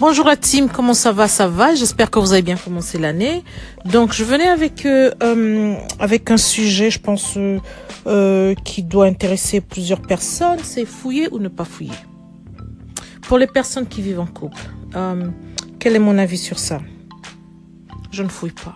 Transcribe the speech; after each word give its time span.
Bonjour 0.00 0.26
la 0.26 0.36
team, 0.36 0.68
comment 0.68 0.92
ça 0.92 1.12
va? 1.12 1.28
Ça 1.28 1.46
va? 1.46 1.76
J'espère 1.76 2.10
que 2.10 2.18
vous 2.18 2.32
avez 2.32 2.42
bien 2.42 2.56
commencé 2.56 2.98
l'année. 2.98 3.44
Donc 3.84 4.12
je 4.12 4.24
venais 4.24 4.48
avec 4.48 4.86
euh, 4.86 5.12
euh, 5.22 5.76
avec 6.00 6.32
un 6.32 6.36
sujet, 6.36 6.90
je 6.90 6.98
pense, 6.98 7.38
euh, 8.08 8.54
qui 8.64 8.82
doit 8.82 9.06
intéresser 9.06 9.60
plusieurs 9.60 10.02
personnes. 10.02 10.58
C'est 10.64 10.84
fouiller 10.84 11.28
ou 11.30 11.38
ne 11.38 11.46
pas 11.46 11.64
fouiller? 11.64 11.92
Pour 13.22 13.38
les 13.38 13.46
personnes 13.46 13.86
qui 13.86 14.02
vivent 14.02 14.18
en 14.18 14.26
couple, 14.26 14.60
quel 15.78 15.94
est 15.94 16.00
mon 16.00 16.18
avis 16.18 16.38
sur 16.38 16.58
ça? 16.58 16.80
Je 18.10 18.24
ne 18.24 18.28
fouille 18.28 18.50
pas. 18.50 18.74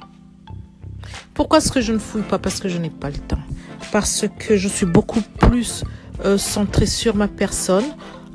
Pourquoi 1.35 1.59
est-ce 1.59 1.73
que 1.73 1.81
je 1.81 1.93
ne 1.93 1.99
fouille 1.99 2.23
pas? 2.23 2.39
Parce 2.39 2.61
que 2.61 2.69
je 2.69 2.79
n'ai 2.79 2.91
pas 2.91 3.11
le 3.11 3.19
temps. 3.19 3.43
Parce 3.91 4.25
que 4.39 4.57
je 4.57 4.69
suis 4.69 4.87
beaucoup 4.87 5.23
plus 5.41 5.83
centrée 6.37 6.87
sur 6.87 7.17
ma 7.17 7.27
personne 7.27 7.85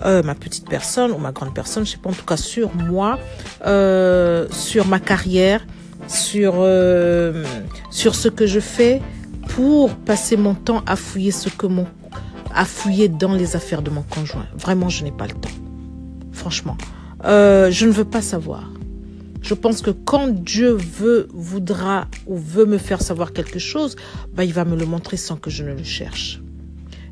euh, 0.05 0.23
ma 0.23 0.35
petite 0.35 0.67
personne 0.67 1.11
ou 1.11 1.17
ma 1.17 1.31
grande 1.31 1.53
personne, 1.53 1.85
je 1.85 1.91
sais 1.91 1.97
pas, 1.97 2.09
en 2.09 2.13
tout 2.13 2.25
cas 2.25 2.37
sur 2.37 2.73
moi, 2.75 3.19
euh, 3.65 4.47
sur 4.51 4.87
ma 4.87 4.99
carrière, 4.99 5.65
sur 6.07 6.55
euh, 6.57 7.43
sur 7.89 8.15
ce 8.15 8.27
que 8.27 8.45
je 8.47 8.59
fais 8.59 9.01
pour 9.49 9.93
passer 9.95 10.37
mon 10.37 10.55
temps 10.55 10.83
à 10.85 10.95
fouiller 10.95 11.31
ce 11.31 11.49
que 11.49 11.67
mon 11.67 11.87
à 12.53 12.65
fouiller 12.65 13.07
dans 13.09 13.33
les 13.33 13.55
affaires 13.55 13.81
de 13.81 13.89
mon 13.89 14.03
conjoint. 14.03 14.45
Vraiment, 14.55 14.89
je 14.89 15.03
n'ai 15.03 15.11
pas 15.11 15.25
le 15.25 15.33
temps. 15.33 15.49
Franchement, 16.31 16.77
je 17.23 17.85
ne 17.85 17.91
veux 17.91 18.05
pas 18.05 18.21
savoir. 18.21 18.69
Je 19.43 19.53
pense 19.53 19.81
que 19.81 19.91
quand 19.91 20.29
Dieu 20.29 20.71
veut, 20.71 21.27
voudra 21.33 22.07
ou 22.27 22.37
veut 22.37 22.65
me 22.65 22.77
faire 22.77 23.01
savoir 23.01 23.33
quelque 23.33 23.59
chose, 23.59 23.97
bah, 24.33 24.45
il 24.45 24.53
va 24.53 24.63
me 24.63 24.77
le 24.77 24.85
montrer 24.85 25.17
sans 25.17 25.35
que 25.35 25.49
je 25.49 25.63
ne 25.63 25.73
le 25.73 25.83
cherche. 25.83 26.41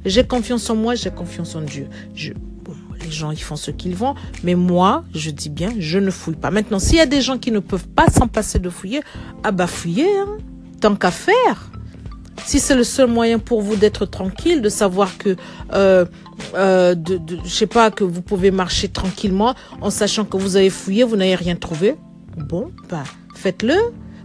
J'ai 0.05 0.25
confiance 0.25 0.69
en 0.69 0.75
moi, 0.75 0.95
j'ai 0.95 1.11
confiance 1.11 1.55
en 1.55 1.61
Dieu. 1.61 1.87
Je, 2.15 2.31
les 3.03 3.11
gens, 3.11 3.31
ils 3.31 3.41
font 3.41 3.55
ce 3.55 3.71
qu'ils 3.71 3.95
vont, 3.95 4.15
mais 4.43 4.55
moi, 4.55 5.03
je 5.13 5.29
dis 5.31 5.49
bien, 5.49 5.73
je 5.77 5.99
ne 5.99 6.11
fouille 6.11 6.35
pas. 6.35 6.51
Maintenant, 6.51 6.79
s'il 6.79 6.97
y 6.97 7.01
a 7.01 7.05
des 7.05 7.21
gens 7.21 7.37
qui 7.37 7.51
ne 7.51 7.59
peuvent 7.59 7.87
pas 7.87 8.07
s'en 8.07 8.27
passer 8.27 8.59
de 8.59 8.69
fouiller, 8.69 9.01
ah 9.43 9.51
bah 9.51 9.67
fouiller, 9.67 10.09
hein, 10.19 10.37
tant 10.79 10.95
qu'à 10.95 11.11
faire. 11.11 11.71
Si 12.45 12.59
c'est 12.59 12.75
le 12.75 12.83
seul 12.83 13.09
moyen 13.09 13.39
pour 13.39 13.61
vous 13.61 13.75
d'être 13.75 14.05
tranquille, 14.05 14.61
de 14.61 14.69
savoir 14.69 15.17
que, 15.17 15.35
euh, 15.73 16.05
euh, 16.55 16.95
je 17.43 17.49
sais 17.49 17.67
pas, 17.67 17.91
que 17.91 18.03
vous 18.03 18.21
pouvez 18.21 18.51
marcher 18.51 18.87
tranquillement 18.87 19.53
en 19.81 19.89
sachant 19.89 20.25
que 20.25 20.37
vous 20.37 20.55
avez 20.55 20.69
fouillé, 20.69 21.03
vous 21.03 21.15
n'avez 21.15 21.35
rien 21.35 21.55
trouvé, 21.55 21.95
bon, 22.37 22.71
bah 22.89 23.03
faites-le. 23.35 23.75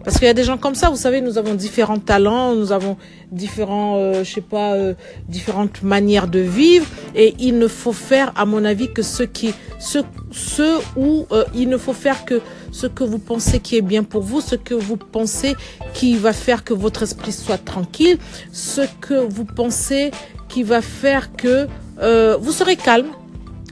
Parce 0.06 0.18
qu'il 0.18 0.26
y 0.26 0.30
a 0.30 0.34
des 0.34 0.44
gens 0.44 0.56
comme 0.56 0.76
ça, 0.76 0.88
vous 0.88 0.94
savez, 0.94 1.20
nous 1.20 1.36
avons 1.36 1.54
différents 1.54 1.98
talents, 1.98 2.54
nous 2.54 2.70
avons 2.70 2.96
différents, 3.32 3.96
euh, 3.96 4.22
je 4.22 4.34
sais 4.34 4.40
pas, 4.40 4.74
euh, 4.74 4.94
différentes 5.28 5.82
manières 5.82 6.28
de 6.28 6.38
vivre, 6.38 6.86
et 7.16 7.34
il 7.40 7.58
ne 7.58 7.66
faut 7.66 7.92
faire, 7.92 8.32
à 8.36 8.46
mon 8.46 8.64
avis, 8.64 8.92
que 8.92 9.02
ce 9.02 9.24
qui, 9.24 9.52
ce, 9.80 9.98
ce 10.30 10.78
où 10.96 11.26
euh, 11.32 11.42
il 11.56 11.68
ne 11.68 11.76
faut 11.76 11.92
faire 11.92 12.24
que 12.24 12.40
ce 12.70 12.86
que 12.86 13.02
vous 13.02 13.18
pensez 13.18 13.58
qui 13.58 13.78
est 13.78 13.82
bien 13.82 14.04
pour 14.04 14.22
vous, 14.22 14.40
ce 14.40 14.54
que 14.54 14.74
vous 14.74 14.96
pensez 14.96 15.56
qui 15.92 16.16
va 16.16 16.32
faire 16.32 16.62
que 16.62 16.72
votre 16.72 17.02
esprit 17.02 17.32
soit 17.32 17.58
tranquille, 17.58 18.18
ce 18.52 18.82
que 19.00 19.14
vous 19.14 19.44
pensez 19.44 20.12
qui 20.48 20.62
va 20.62 20.82
faire 20.82 21.34
que 21.34 21.66
vous 22.38 22.52
serez 22.52 22.76
calme. 22.76 23.08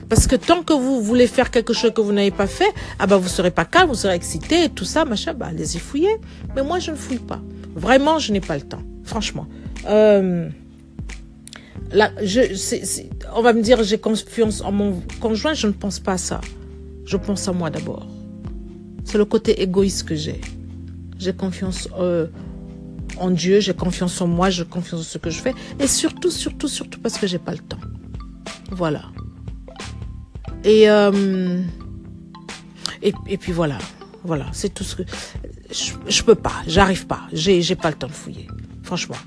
Parce 0.09 0.27
que 0.27 0.35
tant 0.35 0.63
que 0.63 0.73
vous 0.73 1.01
voulez 1.01 1.27
faire 1.27 1.49
quelque 1.49 1.73
chose 1.73 1.91
que 1.93 2.01
vous 2.01 2.13
n'avez 2.13 2.31
pas 2.31 2.47
fait, 2.47 2.71
ah 2.99 3.07
bah 3.07 3.17
vous 3.17 3.27
serez 3.27 3.51
pas 3.51 3.65
calme, 3.65 3.89
vous 3.89 3.95
serez 3.95 4.15
excité 4.15 4.65
et 4.65 4.69
tout 4.69 4.85
ça, 4.85 5.03
machin, 5.05 5.33
bah 5.33 5.47
allez-y 5.47 5.79
fouiller. 5.79 6.17
Mais 6.55 6.63
moi 6.63 6.79
je 6.79 6.91
ne 6.91 6.95
fouille 6.95 7.19
pas. 7.19 7.41
Vraiment, 7.75 8.19
je 8.19 8.31
n'ai 8.31 8.41
pas 8.41 8.55
le 8.55 8.63
temps. 8.63 8.81
Franchement. 9.03 9.47
Euh, 9.87 10.49
là, 11.91 12.11
on 13.33 13.41
va 13.41 13.53
me 13.53 13.61
dire 13.61 13.83
j'ai 13.83 13.97
confiance 13.97 14.61
en 14.61 14.71
mon 14.71 15.01
conjoint, 15.19 15.53
je 15.53 15.67
ne 15.67 15.73
pense 15.73 15.99
pas 15.99 16.13
à 16.13 16.17
ça. 16.17 16.41
Je 17.05 17.17
pense 17.17 17.47
à 17.47 17.53
moi 17.53 17.69
d'abord. 17.69 18.07
C'est 19.03 19.17
le 19.17 19.25
côté 19.25 19.61
égoïste 19.61 20.03
que 20.03 20.15
j'ai. 20.15 20.41
J'ai 21.17 21.33
confiance 21.33 21.87
euh, 21.99 22.27
en 23.17 23.31
Dieu, 23.31 23.59
j'ai 23.59 23.73
confiance 23.73 24.19
en 24.21 24.27
moi, 24.27 24.49
j'ai 24.49 24.65
confiance 24.65 25.01
en 25.01 25.03
ce 25.03 25.17
que 25.17 25.29
je 25.29 25.39
fais. 25.39 25.53
Et 25.79 25.87
surtout, 25.87 26.31
surtout, 26.31 26.67
surtout 26.67 26.99
parce 26.99 27.17
que 27.17 27.27
j'ai 27.27 27.39
pas 27.39 27.53
le 27.53 27.59
temps. 27.59 27.79
Voilà. 28.71 29.03
Et, 30.65 30.89
euh, 30.89 31.61
et, 33.01 33.37
puis 33.37 33.51
voilà. 33.51 33.77
Voilà, 34.23 34.47
c'est 34.51 34.73
tout 34.73 34.83
ce 34.83 34.95
que. 34.95 35.03
Je, 35.71 35.93
je 36.07 36.23
peux 36.23 36.35
pas, 36.35 36.63
j'arrive 36.67 37.05
pas. 37.05 37.21
J'ai, 37.31 37.61
j'ai 37.61 37.75
pas 37.75 37.89
le 37.89 37.95
temps 37.95 38.07
de 38.07 38.11
fouiller. 38.11 38.47
Franchement. 38.83 39.17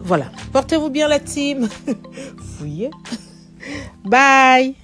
Voilà. 0.00 0.32
Portez-vous 0.52 0.88
bien, 0.88 1.08
la 1.08 1.20
team. 1.20 1.68
Fouillez. 2.58 2.90
Bye. 4.04 4.74